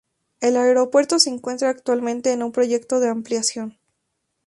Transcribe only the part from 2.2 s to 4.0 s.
en un proyecto de ampliación.